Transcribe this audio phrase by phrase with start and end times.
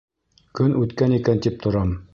[0.59, 1.99] Көн үткән икән тип торам.